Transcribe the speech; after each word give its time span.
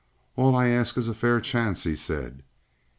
"All 0.35 0.55
I 0.55 0.69
ask 0.69 0.97
is 0.97 1.07
a 1.07 1.13
fair 1.13 1.39
chance," 1.39 1.83
he 1.83 1.95
said. 1.95 2.41